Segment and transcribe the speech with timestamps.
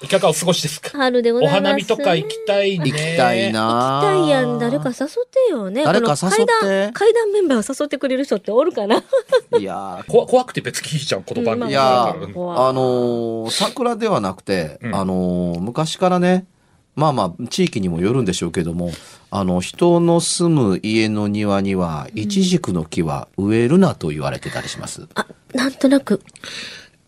[0.00, 0.90] いかがお過ごしですか？
[0.96, 1.60] 春でございます。
[1.60, 2.84] お花見とか行きたいね。
[2.90, 4.58] 行きたいな行きたいやん。
[4.60, 5.08] 誰か誘っ
[5.48, 5.84] てよね。
[5.84, 9.02] 誰か誘って階段、階段メンバーを誘ってくれる人っておるかな？
[9.58, 11.70] いや怖 怖くて別にいいじゃん、この番ー、組。
[11.72, 16.46] いやあのー桜ではなくて、うんあのー昔からね、
[16.94, 18.90] まあまあ、地域にもよるんでしょうけども、
[19.30, 25.06] あの、人の住む家の庭には、イチジクの木は植えるなと言われてたりします。
[25.14, 26.20] あ、なんとなく、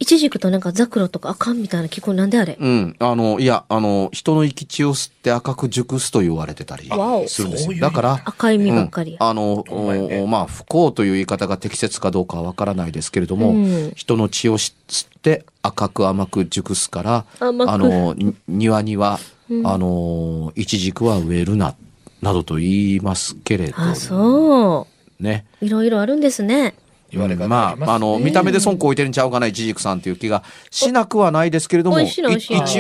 [0.03, 2.57] イチジクとなんかザクロとかあかんみたいな聞こえなんであれ？
[2.59, 2.97] うん。
[2.99, 7.67] あの、いや、あの、人の生き血を吸って赤く熟すと言われてたりわおするんですよ。
[7.67, 14.73] そういうだから、赤い実ばっかりやうんあの、ねおまあ、不幸という言い方が適切かどうかはわからないですけれども、うん人の血を吸
[15.07, 19.21] って赤く甘く熟すから、甘くあの、に庭には、
[19.65, 21.75] あの、イチジクは植えるな、
[22.23, 24.87] などと言いますけれど、あ、そ
[25.19, 25.45] ね。
[25.61, 25.67] う。
[25.67, 26.75] いろいろあるんですね。
[27.11, 32.23] 言われ方まあ、あの、見た目で損置いてるんちゃうかな、イチジクさんっていう気がしなくはないですけれども、一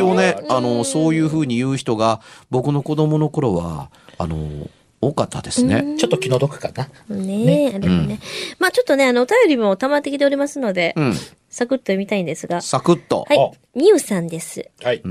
[0.01, 2.21] 応ね、うんあの、そういうふうに言う人が、
[2.51, 4.69] 僕の子供の頃は、あの、
[5.01, 5.97] 多かったですね。
[5.99, 6.89] ちょっと気の毒かな。
[7.15, 8.21] ねえ、あれもね。
[8.59, 11.15] まあちょっとね、あの、お便りも溜まってきておりますので、うん。
[11.49, 12.61] サクッと読みたいんですが。
[12.61, 13.27] サクッと。
[13.29, 13.51] はい。
[13.75, 14.69] みゆさんです。
[14.83, 15.03] はい。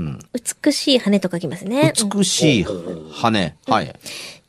[0.64, 1.92] 美しい羽と書きますね。
[2.00, 3.54] うん美しい羽。
[3.66, 3.94] はい。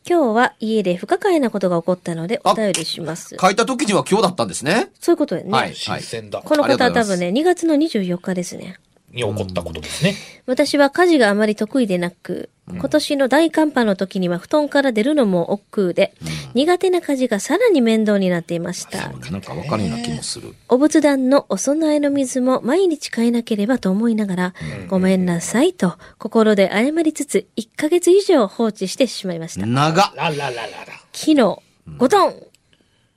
[0.07, 3.37] 今日は家で不可解なことが起こったのでお便りします。
[3.39, 4.89] 書いた時には今日だったんですね。
[4.99, 5.51] そういうことでね。
[5.51, 6.41] はい新鮮だ。
[6.41, 8.79] この方は多分ね、2月の24日ですね。
[9.11, 10.15] に起こったことですね。
[10.45, 16.13] 私は家事があまり得意でなく、今年の大寒波の時には布団から出るのも億劫で、
[16.53, 19.09] 苦手な家事がさらに面倒になっていました。
[19.09, 20.53] なんかわかるような気もする。
[20.69, 24.53] お仏壇のお供えの水も毎日変えなければと思いながら、
[24.87, 29.65] ごめんなさいと心で謝りつつ、1ヶ月以上放置してしまいました。
[29.65, 30.67] 長っラララララ。
[31.13, 31.57] 昨日、
[31.97, 32.50] ゴトン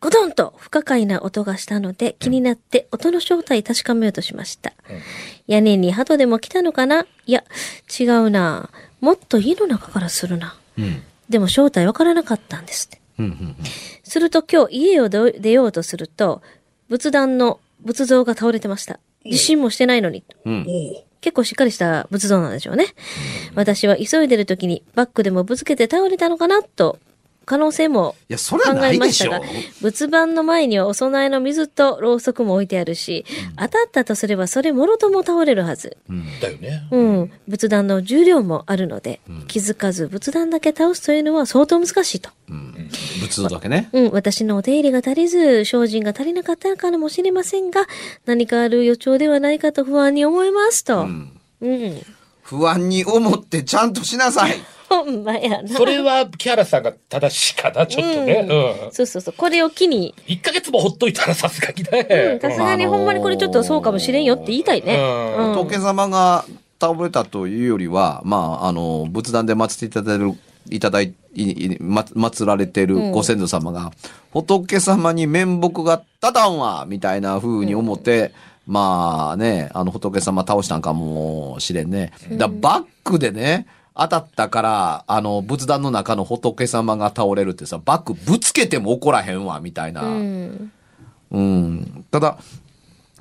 [0.05, 4.75] ゴトンと不可解な音がしたので気になって音の正体確かめようとしました。
[5.47, 7.07] 屋根に鳩でも来たのかな？
[7.25, 7.43] いや、
[7.99, 8.69] 違うな。
[9.01, 10.59] もっと家の中からするな。
[10.77, 11.03] うん。
[11.31, 13.01] でも正体わからなかったんですって。
[13.19, 13.57] うんうん
[14.03, 16.43] すると今日家を出出ようとすると、
[16.91, 19.01] 仏壇の仏像が倒れてました。
[19.25, 20.23] 地震もしてないのに。
[20.45, 20.53] うん。
[20.55, 20.65] うん。
[21.23, 22.89] 結構しっかりした仏像なんでしょうね。
[23.55, 26.99] 私は急いでる時にバッグでもぶつけて倒れたのかなと、
[27.45, 33.25] 可能性も考ないでしょえましたが。、仏盤の前にはお供えの水とろうそくも置いてあるし、
[33.57, 35.97] 当たったとすればそれもろとも倒れるはず。
[36.41, 36.89] だよね。
[36.91, 37.33] うん。
[37.49, 42.31] 仏壇の重量もあるので、気づかず仏壇だけ倒すというのは相当難しいと。
[42.49, 42.91] うん。
[43.21, 43.89] 仏像だけね。
[43.93, 47.87] うん、私のお手入れが足りず、精進が足りなかったのかもしれませんが、
[48.27, 51.01] 何かある予兆ではないかと不安に思いますと。
[51.01, 51.31] うん。
[52.43, 54.55] 不安に思ってちゃんとしなさい。
[55.03, 55.69] ほんまやな。
[55.69, 58.47] それは、木原さんが正しいかな、ちょっとね。
[58.85, 58.93] うん。
[58.93, 59.35] そうそうそう。
[59.37, 62.39] これを機に、1ヶ月もほっといたらさすがにうんね。
[62.41, 64.97] さすがにほんまにこれちょっとそうかもしれんよって言いたいね。
[64.97, 66.45] うんうん仏様が
[66.81, 70.33] 倒れたというよりは、まあ、あの、仏壇で祀っていただいてる、
[70.71, 73.93] いただい、いいま、祀られてるご先祖様が、
[74.33, 78.33] 仏様に面目が立たんわみたいな風に思って、
[78.67, 82.13] まあね、あの仏様倒したんかもしれんね。
[82.33, 90.03] だバックでね、当たったから、あの、仏壇の中の仏様が倒れるってさ、バックぶつけても怒らへんわ、みたいな。
[90.03, 90.73] うん。
[91.31, 92.05] うん。
[92.11, 92.39] ただ、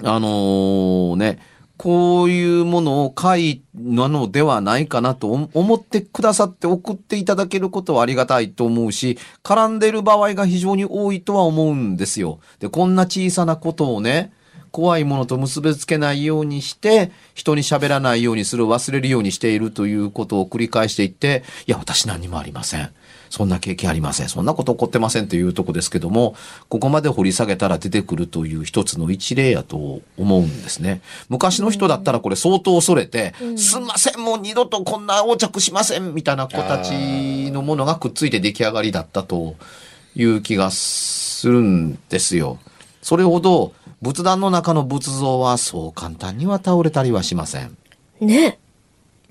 [0.03, 1.39] あのね、
[1.77, 12.39] こういうものを書いなのではないかなと思思ってくださって送っていただけることはありがたいと思うし、絡んでる場合が非常に多いとは思うんですよ。
[12.59, 14.33] で、こんな小さなことをね、
[14.73, 22.89] 怖いものと結びつけないようにして、人に喋らないようにする、忘れるようにしているということを繰り返していって、いや、私何にもありません。
[23.29, 24.29] そんな経験ありません。
[24.29, 26.35] そんなこと起こってませんというとこですけども、
[26.69, 31.01] ここまで掘り下げたら出てくるという一つの一例やと思うんですね。
[31.29, 39.55] 昔の人だったらこれ相当恐れて、すんません、もう二度とこんな横着しません、みたいな子たちのものがくっついて出来上がりだったと
[40.15, 42.57] いう気がするんですよ。
[43.03, 43.73] それほど
[44.03, 47.77] 仏壇の中の仏像はそう簡単には倒れたりはしません。
[48.19, 48.59] ね。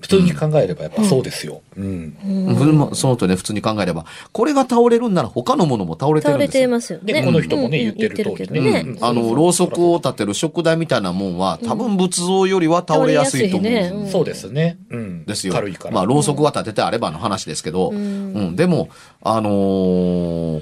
[0.01, 1.61] 普通に考えればやっぱそうですよ。
[1.77, 2.17] うん。
[2.25, 2.95] うん。
[2.95, 5.13] そのとね、普通に考えれば、これが倒れるん。
[5.13, 6.47] なら他のものも倒れてる倒れん。
[6.47, 6.63] ですよ。
[6.63, 7.13] てますよね。
[7.13, 7.95] で、この人もね、うん。
[7.95, 8.97] 言ってる通りねね。
[8.99, 11.37] あの、ろうそくを立てる食台みたいなもん。
[11.37, 14.77] は、多分仏像よりは倒れやすいと思うそうですね。
[14.89, 15.25] うん。
[15.25, 15.53] ですよ。
[15.53, 15.93] 軽いから。
[15.93, 18.89] まあ、ろうそくが立ててあればの話ですけど、うん、でも、
[19.21, 20.61] あのー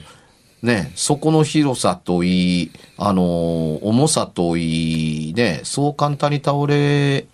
[0.61, 7.25] ね、そこの広さといい、あのー重さといい、ね、そう簡単に倒れ、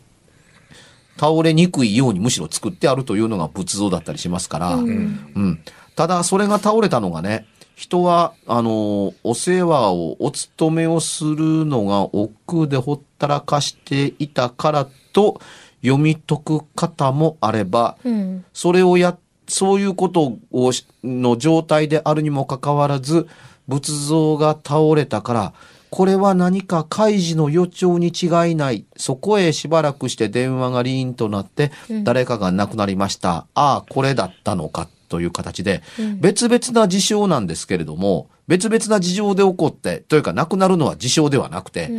[1.18, 5.60] 倒れにくいようにむしろ作ってあるというのが仏像だったりしますから、うん。
[5.96, 15.42] ただ、それが倒れたのがね、人は、あの、お世話を、お勤めをするのが億劫でほったらかしていたからと
[15.82, 18.46] 読み解く方もあれば、うん。
[18.54, 23.28] それをや、そういうことをし、の状態であるにもかかわらず、
[23.68, 25.54] 仏像が倒れたから、
[25.90, 28.86] これは何か開示の予兆に違いない。
[28.98, 31.72] そこへしばらくして電話がリーンとなって、
[32.04, 33.48] 誰かが亡くなりました。
[33.54, 34.88] ああ、これだったのか。
[35.10, 35.84] という形で、
[36.20, 41.90] 別々な事象なんですけれども、別々な事情で起こって、というか亡くなるのは事象ではなくて、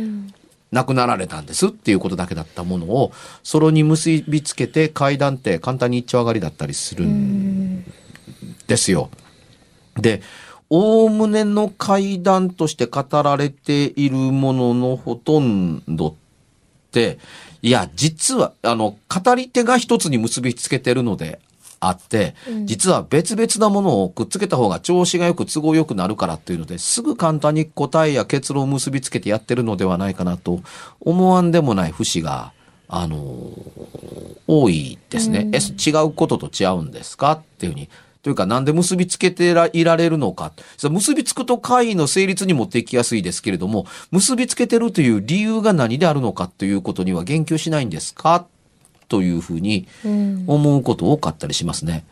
[0.71, 3.11] 亡くなられたんですっていうことだけだったものを、
[3.43, 7.83] それに結びつけて階段って簡単に一丁上がりだったりするん
[8.67, 9.09] ですよ。
[9.95, 10.21] で、
[10.69, 16.13] おおむねの階段として語られているもののほとんどっ
[16.91, 17.17] て、
[17.61, 21.39] いや、実は、あの、語り手が一つに結びつけてるので
[21.79, 22.35] あって、
[22.65, 30.61] 実は別々なものをくっつけた方が調子がよく都合よくなるからっていうので、すぐ簡単に答えや結論を結びつけてやってるのではないかなと
[30.99, 32.51] 思わんでもない節が、
[32.91, 33.17] あの
[34.47, 35.49] 多いですね。
[35.53, 37.89] え、違うことと違うんですかっていうふうに。
[38.21, 40.51] というか、なんで結びつけてらいられるのか。
[40.89, 48.45] 結びつくと会議の成立に持っていきやすいですけれども、結びつけてるという理由が何であるのかということには言及しないんですか
[49.09, 49.87] というふうに
[50.47, 52.05] 思うこと多かったりしますね。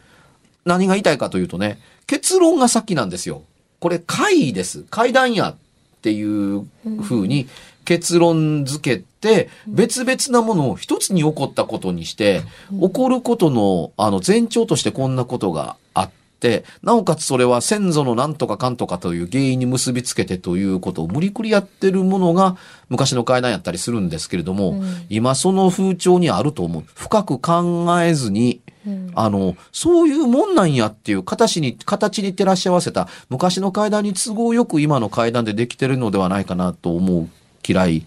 [0.65, 3.44] 何が言いたいかというとね、結論が先なんですよ。
[3.79, 4.83] これ会議です。
[4.89, 5.55] 会談やっ
[6.01, 6.67] ていう
[7.03, 7.47] ふうに
[7.85, 16.16] 結論付けて、別々なものを一つに起こったことにして、起こることのあの前兆としてこんなことがあって、
[16.83, 22.57] なおかつそれは先祖のなんとかかんとかという原因に結びつけてということを無理くりやってるものが
[22.89, 26.83] 昔の階段やったりするんですけれども、今その風潮にあると思う。
[26.93, 28.61] 深く考えずに、
[29.15, 37.29] あの、そういうもんなんやっていう形に、形に照らし合わせた昔の階段に都合よく今の階段でできてるのではないかなと思う
[37.67, 38.05] 嫌い、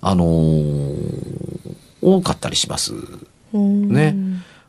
[0.00, 2.92] あのー多かったりします。
[3.52, 4.16] ね。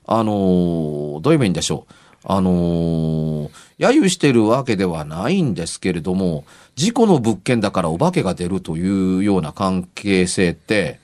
[0.06, 1.94] あのーどういう意味でしょう。
[2.24, 3.50] あのー
[3.82, 11.00] 揶揄してるわけではないんですけれども、事故の物件だからお化けが出るというような関係性って、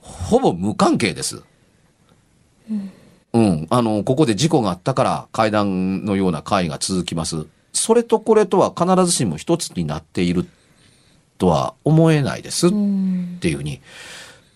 [0.00, 1.42] ほぼ無関係です。
[3.32, 3.66] うん。
[3.68, 7.46] あの、ここで事故があったから階段のような会が続きます。
[7.72, 10.46] それとこれとは必ずしも一つになっている
[11.36, 13.80] とは思えないですっていうふうに。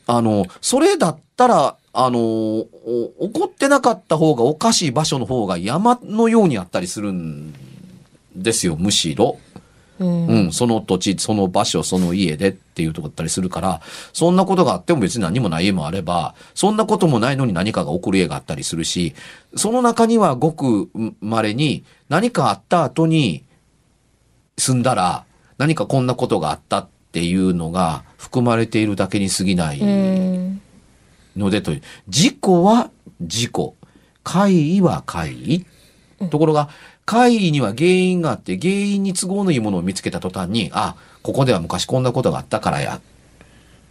[0.07, 2.69] あの、それだったら、あの、お
[3.19, 7.53] 怒ってなかった方がおかしい場所の方が山のようにあったりするん
[8.35, 9.39] ですよ、むしろ。
[9.99, 13.81] うん、その土地、その場所、その家でっていうとこだったりするから、
[14.15, 19.15] そんなことがあっても別に何もない家もあれば、そんなこともないのに何かが起こる家があったりするし、
[19.57, 23.45] その中にはごく稀に何かあった後に
[24.57, 25.25] 住んだら
[25.59, 29.81] 何かこんなことがあったっていうのが含まれているだけに過ぎない
[31.37, 31.83] のでという。
[32.09, 33.77] 事故は事故。
[34.23, 35.67] 怪異は怪異。
[36.31, 36.69] ところが、
[37.07, 42.97] 怪異には原因があって、原因に都合のいいものを見つけた途端に、あ、ここでは昔こんなことがあったからや。
[42.97, 43.01] っ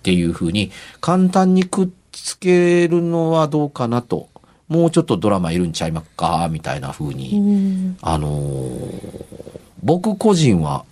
[0.03, 4.29] ていうふうに、簡単にくっつけるのはどうかなと。
[4.67, 7.95] もうちょっとドラマいるんちゃいまっか、みたいなふうに。
[8.01, 9.39] あのー
[9.83, 10.83] 僕個人は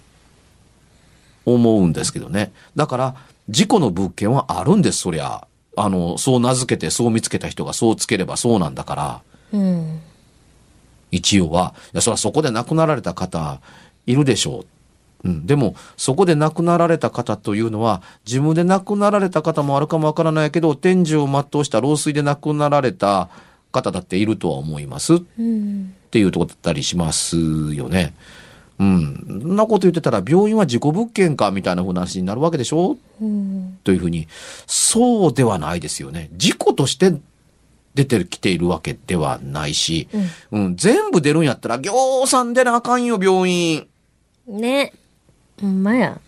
[1.46, 2.52] 思うんですけどね。
[2.76, 3.16] だから、
[3.50, 5.48] 事故の物件はあるんです、そりゃ。
[5.78, 9.22] あの、そう名付けて、そう見つけた人がそうつければそうなんだから。
[9.54, 10.02] うん。
[11.12, 13.62] 一応は、いや、それはそこで亡くなられた方、
[14.08, 14.66] いるでしょ
[15.24, 15.30] う。
[15.30, 15.46] うん。
[15.46, 23.30] でも、そこで亡くなられた方というのは、自分で亡くなられた方もあるかもわからないけど、天寿を全うした老衰で亡くなられた
[23.72, 25.16] 方だっているとは思います。
[25.16, 25.94] っうん。
[26.10, 27.38] ていうとこだったりします
[27.76, 28.14] よね。
[28.80, 29.40] うん。
[29.42, 32.98] そんなこと言ってたら、病院は事故物件か、みたいな話になるわけでしょ？
[33.22, 33.80] うん。
[33.84, 34.28] というふうに、
[34.68, 36.30] そうではないですよね。
[36.34, 37.16] 事故として
[37.96, 40.08] 出てきているわけではないし、
[40.52, 43.88] うん、全部出るんやったら、ぎょうさん出なあかんよ、病院。
[44.48, 44.94] ね。
[45.60, 46.20] ほんまや。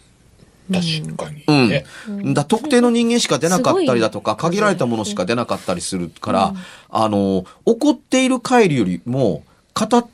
[0.71, 1.69] 確かにうん。
[1.69, 1.85] ね。
[2.33, 6.53] だ特定の人間しか出なかったりだとか、限られたものしか出なかったりするから、
[6.89, 9.43] あの、怒っている帰りよりも、
[9.75, 10.09] 語って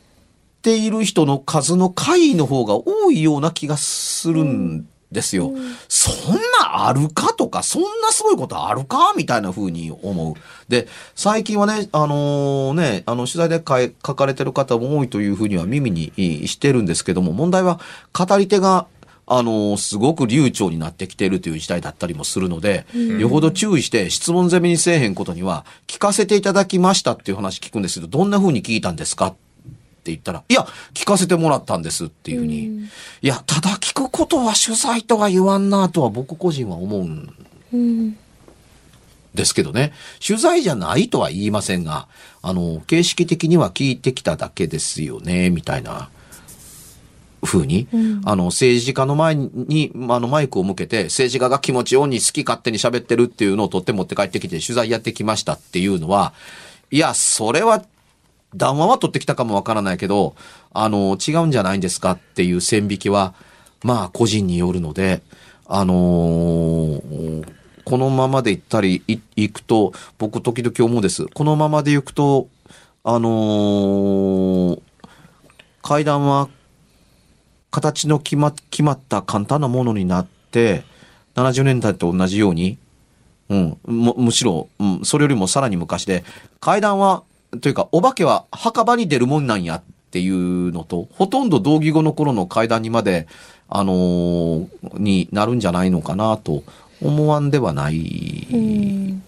[0.77, 5.51] いる人の数の回の方が多いような気がするんですよ。
[5.87, 10.35] そんなあるかとか、そんなすごいことあるかみたいな風に思う。
[10.69, 17.79] で、最近はね、あのね、あの、取材で書かれてる方も多いという風には耳にいしてるんですけども、問題は
[18.13, 18.87] 語り手が
[19.27, 22.85] あの、すごく流暢になってきているという時代だったりもするので、
[23.19, 29.35] よほど注意して質問攻めにせえへんことには、聞かせていただきましたっていう話聞くんですけど、どんな風に聞いたんですかっ
[30.05, 32.87] て言ったら、いや、聞かせてもらったんですっていうふうに。
[33.21, 37.33] いや、ただ聞くことは取材とは言わんなとは僕個人は思うん
[37.73, 38.17] うん。
[39.33, 39.91] ですけどね。
[40.25, 42.07] 取材じゃないとは言いませんが、
[42.41, 46.09] あの、形式的には聞いてきただけですよね、みたいな。
[47.45, 47.87] 風に、
[48.25, 56.33] あの、政治家の前に、あの、マイクを向けて、政治家が気持ちように好き勝手に喋ってるっていうのを取って持って帰ってきて取材やってきましたっていうのは、
[56.91, 57.83] いや、それは、
[58.55, 60.35] 談話は取ってきたかもわからないけど、
[60.73, 63.33] あの、違うんじゃないんですかっていう線引きは、
[63.83, 65.21] まあ、個人によるので、
[65.67, 71.27] あのーこのままで行ったり、行くと、僕時々思うんです。
[71.27, 72.47] このままで行くと、
[73.03, 74.81] あのー
[75.83, 76.49] 階段は
[77.69, 80.83] 形の決ま決まった簡単なものになって、
[81.35, 82.79] 70年代と同じように、
[83.49, 86.23] うん、むむしろ、うん、それよりもさらに昔で、
[86.59, 87.21] 階段は、
[87.61, 93.27] というか、お化けは墓場に出るもんなんやっていうのと、ほとんど同義語の頃の階段にまで、
[93.67, 94.67] あのー
[94.99, 96.63] になるんじゃないのかなと
[97.01, 99.23] 思わんではないうん。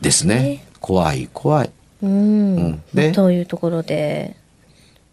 [0.00, 0.64] ですね。
[0.80, 1.70] 怖い、怖い。
[2.02, 2.56] うん。
[2.56, 4.36] うんでというところで。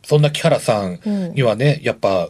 [0.03, 0.99] そんな木原さん
[1.33, 2.29] にはね、やっぱ、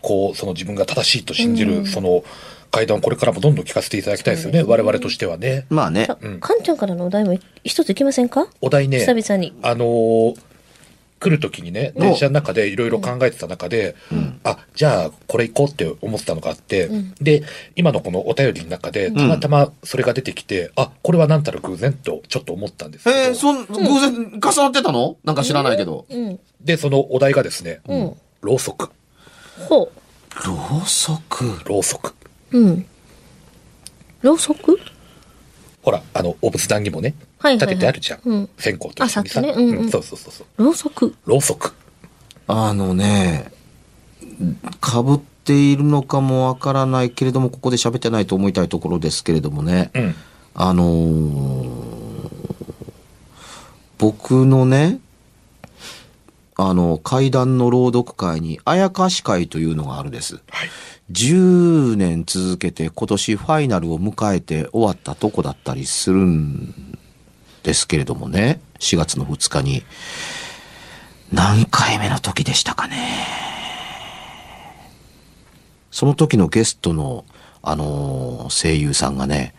[0.00, 2.24] こう、その自分が正しいと信じる、その
[2.72, 4.64] 階段をこれからもどんどん聞かせていただきたいですよね。
[4.64, 5.66] 我々としてはね。
[5.70, 6.16] まあねさ。
[6.40, 8.48] かんちゃんからのお題も一ついきませんか？
[8.60, 9.54] お題ね、久々に。
[9.62, 10.40] あのー
[11.22, 13.94] 来る時にね、電車の中でいろいろ考えてた中で、
[14.42, 17.44] あ、じゃあこれ行こうって思ってたのがあって、で、
[17.76, 25.16] 今のこのお便りの中で、たまたまそれが出てきて、あ、これはなんたら偶然とちょっと思ったんですけど、えー、そん、偶然重なってたの？
[25.22, 26.06] なんか知らないけど。
[26.10, 26.40] うん。
[26.60, 28.90] で、そのお題がですね、んろうそく、
[29.68, 29.92] ほ
[30.44, 31.44] ろうそく。
[31.66, 32.16] ろうそく。
[32.52, 32.58] う。
[32.58, 32.86] うん。
[34.22, 34.78] ろうそく？
[35.82, 38.20] ほら、あの、お仏壇にもね、はいはいはい立ててあるじゃん。
[38.24, 39.40] うん線香と一緒にさ。
[39.40, 40.64] あさっきねうんうんそうそうそうそう。
[40.64, 41.14] ろうそく？
[41.26, 41.74] ろうそく。
[42.46, 43.50] あのね、
[44.80, 49.90] かぶっているのかもわからないけれども、ここで喋ってないと思いたいところですけれどもね。
[49.94, 50.14] うん。
[50.54, 51.92] あのー
[53.98, 54.98] 僕のね、
[56.56, 60.36] あの、階段の朗読会に、あやかし会というのがあるです。
[60.50, 60.70] はい。
[61.10, 66.98] 10年続けて今年ファイナルを迎えて終わったとこだったりするん
[67.62, 69.82] ですけれどもね、4月の2日に。
[71.32, 73.26] 何回目の時でしたかね。
[75.90, 77.24] その時のゲストの、
[77.62, 79.54] あのー声優さんがね、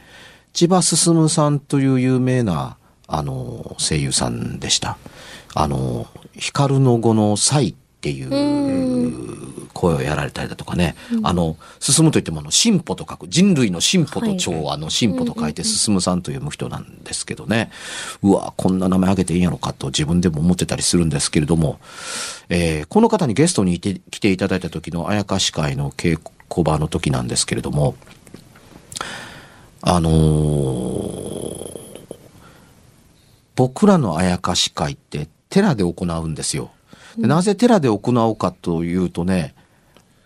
[0.54, 4.98] 千葉進さんという有名な、あのー声優さんでした。
[5.56, 17.70] あのー光の語の才っていう声をやられたりだとかね、あの、進むといってもあの、進歩と書く、人類の進歩と調和の進歩と書いて進むさんという人なんですけどね、
[18.24, 21.80] うわ、こんな名前あげていいんやろかと自分でも思ってたりするんですけれども、
[22.50, 26.20] えーこの方にゲストにいて来ていただいた時のあやかし会の稽
[26.52, 27.96] 古場の時なんですけれども、
[29.82, 31.74] あのー
[33.56, 36.72] 僕らのあやかし会って寺で行うんですよ。
[37.16, 39.54] でなぜ寺で行うかというとね、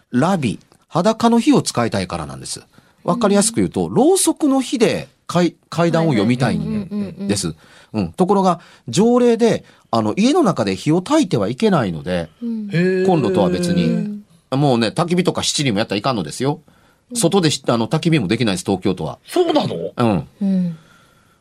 [0.09, 0.57] ラビ、
[0.87, 2.63] 裸の火を使いたいからなんです。
[3.03, 7.55] わかりやすく言うと、ろうそくの火で階階段を読みたいんです。
[7.91, 8.13] うん。
[8.13, 16.61] ところが、条例で、あの、家の中で火を焚いてはいけないので、へーコンロとは別に、もうね、焚き火とか七輪もやったらいかんのですよ。
[17.13, 19.19] 外でしあの、焚き火もできないです、東京都は。
[19.25, 19.75] そうなの？
[19.97, 20.27] うん。
[20.41, 20.77] うん。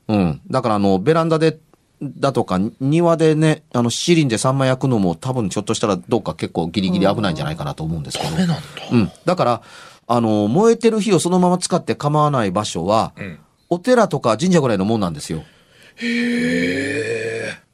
[0.09, 0.41] うん。
[0.51, 1.59] だからあの、ベランダで、
[2.03, 8.31] だとか、庭でね、あの、七輪でサンマ焼くのも多分ちょっとしたらどっか結構ギリギリ危ないんじゃないかなと思うんですけど。
[8.37, 8.57] なんだ。
[8.93, 9.11] うん。
[9.25, 9.63] だから、
[10.07, 13.39] あの、燃えてる火をそのまま使って構わない場所は、ん
[13.69, 15.43] お寺とか神社ぐらいのもんなんですよ。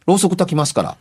[0.07, 0.97] ろうそく焚きますから。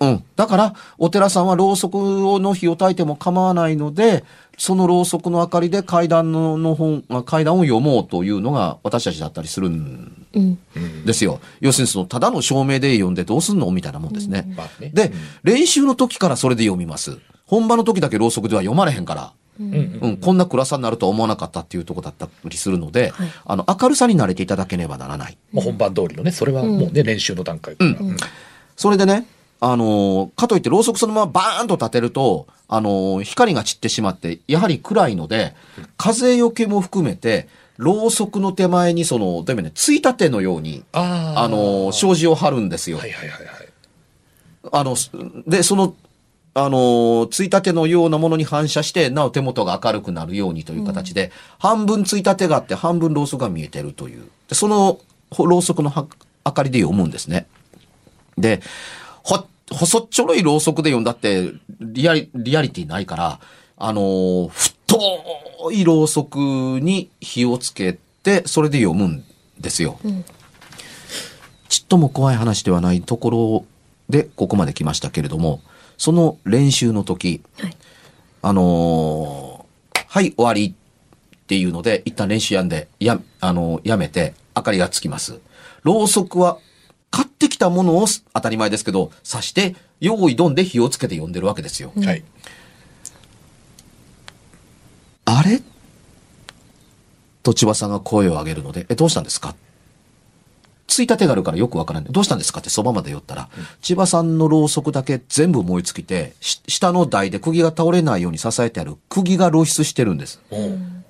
[0.00, 0.24] うん。
[0.36, 4.24] だから、お寺さんはろうそくの火を焚いても構わないので、
[4.58, 11.04] そのろうそくの明かりで階段のの本、あ階段を読もうというのが私たちだったりするんうん。
[11.04, 11.40] ですよ。
[11.60, 14.52] 要するにその、ただの照明で読んでどうすんのみたいなもんですね。
[14.56, 14.90] まあね。
[14.92, 15.12] で、
[15.42, 17.18] 練習の時からそれで読みます。
[17.46, 19.32] 本番の時だけろうそくでは読まれへんから。
[19.60, 25.38] うんうんうん、こんな暗さになるとは思わなかったっていうとこだったりするので、はいあの、明るさに慣れていただけねばならない。
[25.52, 27.90] まあ本番通りのね、それはもうね、練習の段階から。
[27.90, 28.16] うん
[28.76, 29.26] それでね、
[29.60, 35.54] あのーかといってろうそくそのままバーンと立てると、あのー光が散ってしまって、やはり暗いので、
[35.96, 41.44] 風よけも含めて、ろうそくの手前にその、でもね、ついたてのように、ああ。
[41.44, 42.98] あのー障子を貼るんですよ。
[42.98, 43.68] はいはいはいはい。
[44.72, 45.10] あの、す
[45.46, 45.94] で、その、
[46.54, 54.28] あの、ついたてのようなものに反射して、なお手元が明るくなるようにという形で、半分ついたてがあって、半分ろうそくが見えてるという。
[54.48, 55.00] でその、
[55.30, 56.06] ほろうそくのは
[56.46, 57.46] 明かりで読むんですね。
[58.38, 58.60] で、
[59.24, 61.50] ほ、細っちょろいろうそくで読んだって、
[61.80, 63.40] リアリ、リアリティないから、
[63.76, 64.98] あの、太
[65.72, 69.24] いろうそくに火をつけて、それで読むん
[69.58, 69.98] ですよ。
[71.68, 73.64] ちっとも怖い話ではないところ
[74.08, 75.60] でここまで来ましたけれども、
[75.96, 77.76] その練習の時、はい
[78.42, 85.40] あのーはい、終わりっていうので、一旦練習やんで、や、あのーやめて、明かりがつきます。
[85.82, 86.58] ろうそくは、
[87.10, 91.92] 買ってきたものをす当たり前ですけど、刺して、用意どんで火をつけて読んでるわけですよ。
[91.96, 92.22] はい。
[95.44, 95.62] あれ？
[97.42, 99.54] と千葉さんが声を上げるので、え、どうしたんですか？
[100.86, 102.12] ついたてがあるからよくわからない。
[102.12, 102.60] どうしたんですか？
[102.60, 103.48] ってそばまで寄ったら、
[103.82, 110.40] 千葉さんのろうそくだけ全部燃え尽きて、し下の台で釘が倒れないように支えてある釘が露出してるんです。
[110.50, 111.04] うん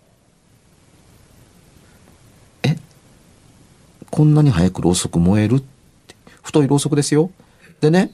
[4.11, 5.57] こんなに早くろうそく燃える？
[5.57, 6.15] って。
[6.41, 7.33] 太いろうそくですよ。
[7.81, 8.13] でね、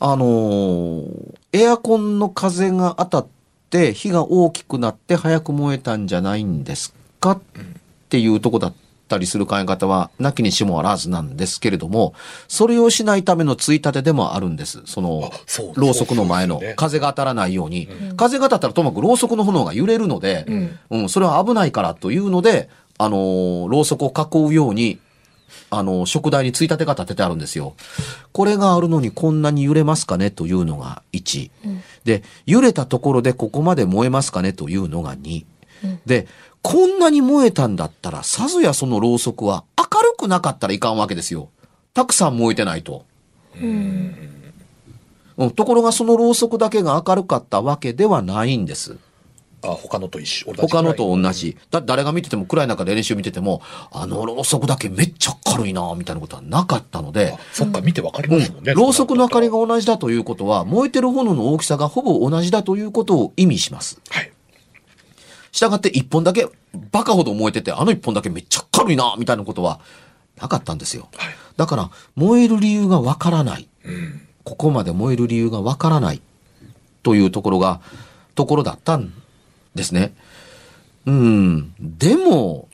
[0.00, 3.26] あのーエアコンの風が当たっ
[3.74, 7.40] て火が大きくなって早く燃えたんじゃないんですかっ
[8.08, 8.74] ていうとこだっ
[9.08, 12.14] たりする考え方はなきにしもあらずなんですけれども、
[12.46, 14.82] それをしないためのついたてでもあるんです。
[14.86, 15.32] その
[15.74, 17.88] ろうそくの前の風が当たらないように。
[18.16, 20.46] 風が当たったらともかくろうそくの炎が揺れるので、
[20.90, 25.00] うん、それは危ないからというので、あのーろうそくを囲うように、
[25.70, 27.74] あの、食台についたてが立ててあるんですよ。
[28.32, 31.50] これがあるのにこんなに揺れますかねというのが1。
[32.04, 35.44] で、揺れたところでここまで燃えますかねというのが2。
[36.06, 36.26] で、
[36.62, 41.48] こんなに燃えたんだったら、さぞやそのろうそくは明るくなかったらいかんわけですよ。
[41.92, 43.04] たくさん燃えてないと。
[43.60, 43.66] う
[45.46, 48.96] ん、ところがそのろうそくだけが明るかったわけではないんです。
[49.64, 50.52] あ、他のと一緒。
[50.56, 51.56] 他のと同じ。
[51.70, 58.74] だ誰が見てても暗い中で練習見てても、あのろうそくだけめっちゃ明るいなみたいなことはなかったのであ、そっか、見てわかりうんますもんね。
[58.74, 64.00] ろうそくの明かりがは同じだということは、燃えてる炎の大きさがほぼ同じだということを意味します。
[64.20, 64.32] い。
[65.52, 66.48] したがって一本だけ
[66.90, 69.80] バカほど燃えてて、あの一本だけめっちゃ明るいなみたいなことは
[70.40, 71.08] なかったんですよ。
[71.16, 71.34] はい。
[71.56, 73.68] だから、燃える理由がわからない。
[73.84, 74.20] うん。
[74.42, 76.20] ここまで燃える理由がわからない。
[77.02, 77.80] というところが、
[78.34, 79.12] ところだったん
[79.74, 80.14] ですね。
[81.06, 81.74] うん。
[81.80, 82.68] でも、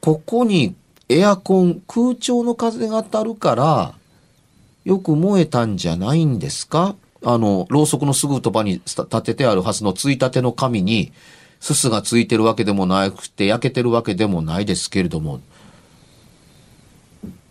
[0.00, 0.74] ここに
[1.08, 3.94] エアコン、空調の風が当たるから、
[4.84, 6.96] よく燃えたんじゃないんですか？
[7.22, 11.12] あの、ろうそくのすぐそばに立ててあるはずのついたての紙に、
[11.60, 15.40] すすがついてるわけでもなくて、焼けてるわけでもないですけれども、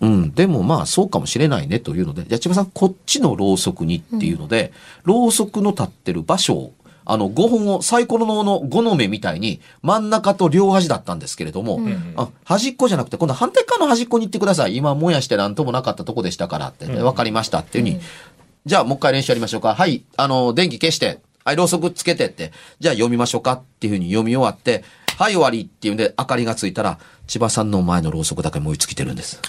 [0.02, 6.74] うん、でもまあそうかもしれないねというので、じゃあ千葉さんこっちのろうそくにっていうので、ろうそくの立ってる場所を、
[7.12, 11.82] あの5本をサイコロのの5の目みたいに真ん中と両端だったんですけれども、
[12.16, 14.76] あ端っこじゃなくて今度は反対側の端っこに行ってください。
[14.76, 18.02] 今燃やして何ともなかったとこでしたからって、わかりましたっていうふうに、
[18.68, 19.74] じゃあもう一回練習やりましょうか。
[19.74, 24.84] はい、あの、電気消して、はい、ろうそくつけてって、じゃあ読みましょうかっていうふうに読み終わって、
[25.18, 29.42] はい、終わりっていうんで明かりがついたら、千葉さんの前のろうそくだけ燃え尽きてるんです。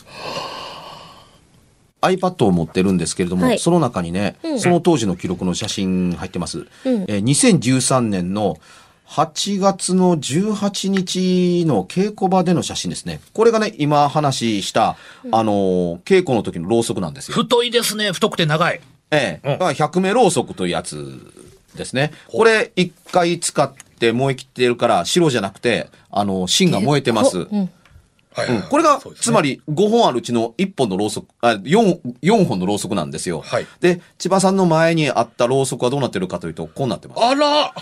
[2.00, 6.66] iPad を持ってるんですけれども、はいその中にね、その当時の記録の写真入ってます。
[6.84, 8.58] えー2013年の
[9.06, 13.20] 8月の18日の稽古場での写真ですね。
[13.32, 14.96] これがね、今話した、
[15.32, 17.34] あのー稽古の時のろうそくなんですよ。
[17.34, 18.12] 太いですね。
[18.12, 18.80] 太くて長い。
[19.10, 19.48] ええ。
[19.48, 21.20] うんだから100目ろうそくというやつ
[21.76, 22.12] ですね。
[22.28, 27.38] これ一回使って燃え切ってるから白じゃなくて、あの、芯が燃えてます。
[27.38, 27.70] うん。
[28.32, 33.40] はいはいはいうんこれが、ねつまり5本あるうちの1本のろうそく、あ、4、4本のろうそくなんですよ。
[33.40, 37.22] はいで、千葉さんの前にあったろうそくはどうなってるかというと、こうなってます。
[37.24, 37.74] あら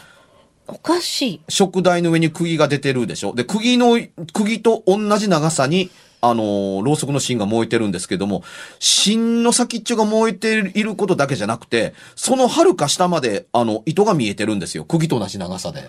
[0.67, 1.41] おかしい。
[1.49, 3.99] 食台の上に釘が出てるでしょで、釘の、
[4.35, 8.43] 釘と同じ長さに、あのーろうそくの芯が燃えてるんですけども、
[8.79, 14.85] 芯の先っちょが燃えていることだけじゃなくて、その遥か下まで、あの、糸が見えてるんですよ。
[14.85, 15.89] 釘と同じ長さで。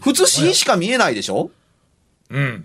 [0.00, 1.50] 普通芯しか見えないでしょ？
[2.30, 2.64] うん。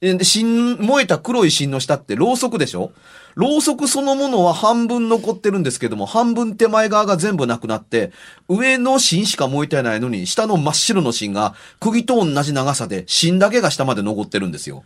[0.00, 2.92] で、芯、燃えた黒い芯の下ってろうそくでしょ？
[3.34, 8.10] ろうそくそのものは半分残ってるんですけども、半分手前側が全部なくなって、
[8.48, 14.84] 上の芯しか燃えてないのに、下の真っ白の芯が、釘と同じ長さで、芯だけが下まで残ってるんですよ。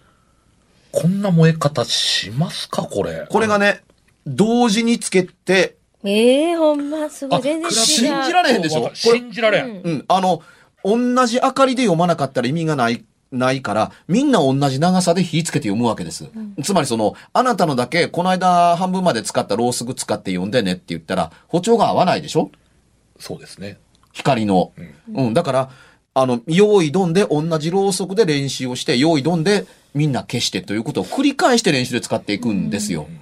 [0.91, 2.83] こんな燃え方しますか？
[2.83, 3.27] これ。
[3.31, 3.83] これがね、
[4.27, 7.43] 同時につけて、ええほんま、すごい。
[7.43, 7.73] 全然違う。
[7.73, 8.91] 信じられへんでしょ？
[8.95, 9.65] 信じられん。
[9.65, 10.43] うんうん、あの、
[10.85, 16.31] 同じ明かりで読まなかったら意味がない、ないから、みんな同じ長さで火つけて読むわけです。
[16.63, 22.51] つまりその、あなたのだけ、この間半分まで使ったろうそく使って読んでねって言ったら、歩調が合わないでしょ？
[23.19, 23.79] そうですね。
[24.13, 24.73] 光の。
[25.15, 25.71] うん、だから、
[26.15, 33.07] あの、用意どんで同じろうそくで練習をして、用意どんでみんな消してということを繰り返して練習で使っていくんですよ。
[33.09, 33.21] うん、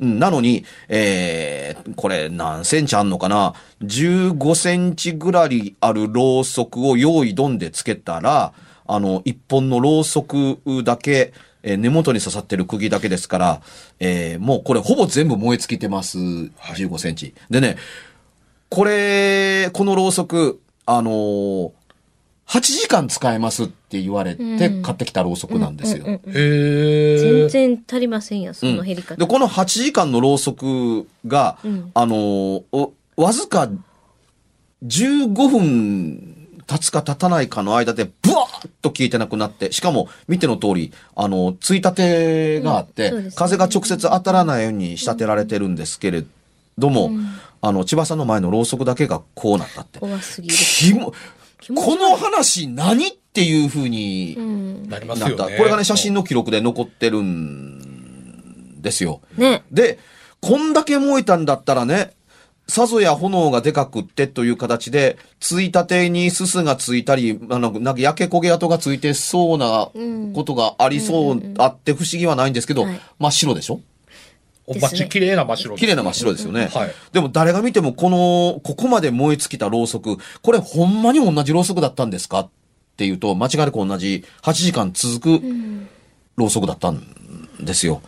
[0.00, 8.52] なのに、えー、これ何センチあんのかな ?15 センチぐらいあるろうそくを用意どんでつけたら、
[8.86, 11.32] あの、一本のろうそくだけ、
[11.62, 13.62] えー根元に刺さってる釘だけですから、
[13.98, 16.18] えーもうこれほぼ全部燃え尽きてます。
[16.18, 17.34] 15センチ。
[17.50, 17.76] でね、
[18.70, 21.79] これ、このろうそく、あのー
[22.50, 26.04] 8時間使えますって言われて買ってきたろうそくなんですよ。
[26.04, 27.48] うんうんうんへえ。
[27.48, 29.14] 全然足りませんや、その減り方。
[29.14, 32.64] で、この8時間のろうそくが、うんあの
[33.16, 33.68] わずか
[34.84, 46.24] 15分経つか経たないかの間で、ブワーッと消えてなくなって、しかも見ての通り、あの、ついたてがあって、うんね風が直接当たらないように仕立てられてるんですけれ
[46.78, 47.10] ども、
[47.60, 50.00] あの、千葉さんの前のろうそくだけがこうなったって。
[50.00, 50.54] 怖すぎる。
[51.68, 54.88] この話何っていうふうにうん。
[54.88, 55.44] なりますなった。
[55.44, 55.56] よね。
[55.58, 59.20] これがね、写真の記録で残ってるんですよ。
[59.36, 59.62] ね。
[59.70, 59.98] で、
[60.40, 62.12] こんだけ燃えたんだったらね、
[62.68, 69.90] さぞや炎がでかくってという形で、ついたてにすすがついたり、あの、なんか焼け焦げ跡がついてそうな
[70.34, 73.80] ことがありそう、あって不思議はないんですけど、はい真っ白でしょ？
[74.72, 76.68] おまち綺麗な真っ白綺麗な真っ白ですよね。
[76.72, 82.48] はいでも誰が見てもこの、ここまで燃え尽きたろうそく、これほんまに同じろうそくだったんですかっ
[82.96, 85.44] ていうと、間違いなく同じ8時間続く
[86.36, 87.02] ろうそくだったん
[87.60, 88.00] ですよ。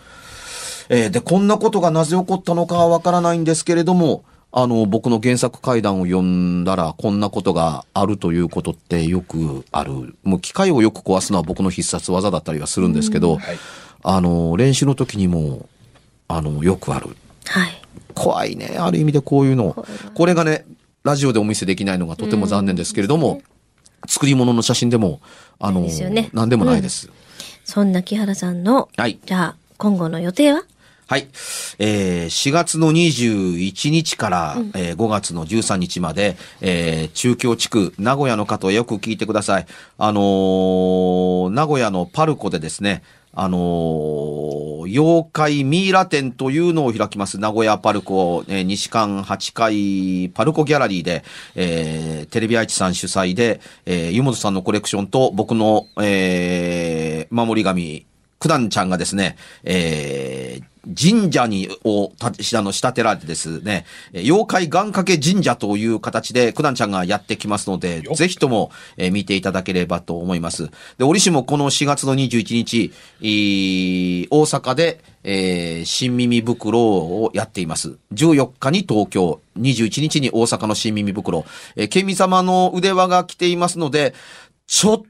[0.88, 10.14] えーで、こんなことがなぜ起こったのかはわからないんですけれども、あの、僕の原作怪談を読んだら、こんなことがあるということってよくある。
[10.22, 13.58] もう機械をよく壊すのは僕の必殺技だったりはするんですけど、はい
[14.04, 15.68] あの、練習の時にも、
[16.36, 17.16] あの、よくある。
[17.46, 17.82] はい。
[18.14, 18.76] 怖いね。
[18.78, 19.84] ある意味でこういうの。
[20.14, 20.64] これがね、
[21.04, 23.42] ラジオでお見せできないのがとても残念ですけれども、
[24.08, 25.20] 作り物の写真でも、
[25.58, 25.86] あの、
[26.32, 27.08] 何でもないです。
[27.64, 30.62] そんな木原さんの、はいじゃあ、今後の予定は？
[31.06, 31.28] はい。
[31.78, 39.66] えー4月の21日から、えー5月の13日まで、えー中京地区、名古屋の方はよく聞いてください。
[39.98, 43.02] あのー名古屋のパルコでですね、
[43.34, 47.38] あのー妖怪ミイラ展というのを開きます。
[47.38, 58.06] 名古屋パルコ、えー西館8階パルコギャラリーで、えーテレビ愛知さん主催で、えー湯本さんのコレクションと僕の、えー守り神、
[58.38, 70.70] 九段ちゃんがですね、えー神社に、を、た、しあの、仕立てられてですね、えー妖怪願掛け神社という形で、九段ちゃんがやってきますのでよ、ぜひとも、えー見ていただければと思います。
[70.98, 77.96] で、折しもこの4月の21日、えー大阪で、えー新耳袋をやっています。
[78.12, 81.44] 14日に東京、21日に大阪の新耳袋。
[81.76, 84.14] えー、県民様の腕輪が来ていますので、
[84.66, 85.02] ちょっ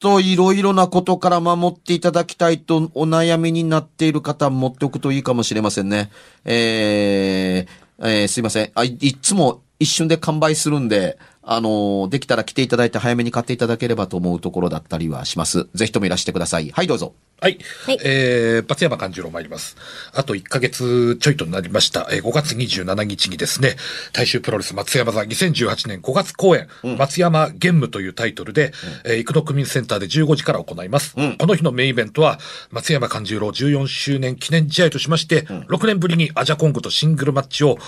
[0.00, 6.10] といろいろなことから守っていただきたいとお悩みになっている方持っておくといいかもしれませんね。
[6.44, 8.70] えーえーすいません。
[8.74, 11.18] あいいつも一瞬で完売するんで、
[11.50, 15.66] あのーできたら来ていただいて早めに買っていただければと思うところだったりはします。
[15.74, 16.70] ぜひともいらしてください。
[16.70, 17.14] はい、どうぞ。
[17.40, 17.58] はい。
[17.86, 19.76] はいえー、松山勘十郎参ります。
[20.12, 22.06] あと1ヶ月ちょいとなりました。
[22.10, 23.76] えー、5月27日にですね、
[24.12, 28.72] 大衆プロレス松山座2018年5月公演、松山玄武というタイトルで、
[29.04, 31.14] えー、生野区民センターで15時から行います。
[31.14, 32.38] この日のメインイベントは、
[32.70, 37.78] 松山勘十郎14周年記念試合としまして、6年ぶりにアジャコングとシングルマッチを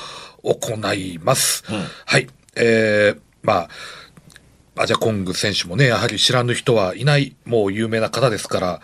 [0.45, 1.65] 行います。
[2.07, 2.29] はい。
[2.55, 3.69] えー、まあ、
[4.77, 8.81] アジャコング選手もね、やはり知らぬ人はいない、もう有名な方ですから、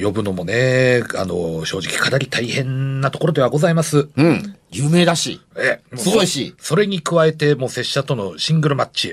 [0.00, 4.08] 呼ぶのもね、あの、正直かなり大変なところではございます。
[4.16, 4.56] うん。
[4.70, 5.40] 有名だし。
[5.56, 9.12] ええ、すごいしそれに加えて、もう拙者とのシングルマッチ。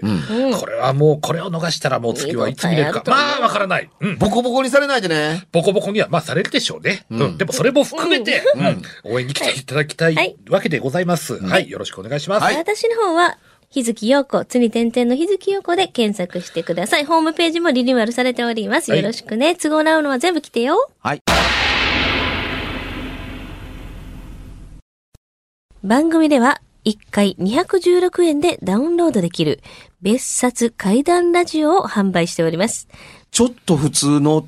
[0.59, 3.01] これはもう、これを逃したらもう次はいつ見れるか。
[3.07, 3.89] まあ、わからない。
[3.99, 4.17] うん。
[4.19, 5.47] ボコボコにされないでね。
[5.51, 7.05] ボコボコには、まあ、されるでしょうね。
[7.09, 7.37] うん。
[7.39, 8.81] でも、それも含めて、うん。
[9.11, 11.39] 応援に来ていただきたいはいわけでございます。
[11.43, 11.69] はい。
[11.69, 12.43] よろしくお願いします。
[12.43, 13.37] はい私の方は、
[13.69, 17.05] 日月陽子、つに点々の日月陽子で検索してください。
[17.05, 18.91] ホームページもリニューアルされております。
[18.91, 19.55] はいよろしくね。
[19.55, 20.89] 都合なうのは全部来てよ。
[20.99, 21.21] はい。
[25.83, 29.61] 番組では1回216円でダウンロードできる
[30.01, 32.87] 別冊怪談ラジオを販売しております。
[33.31, 34.47] ちょっと普通の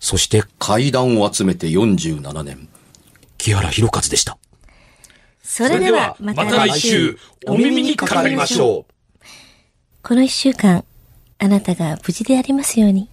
[0.00, 2.68] そして階段を集めて47年、
[3.38, 4.38] 木原博一でした。
[5.42, 9.24] それではまた来週、お耳にかかりましょう。
[10.02, 10.84] この一週間、
[11.38, 13.08] あなたが無事でありますように。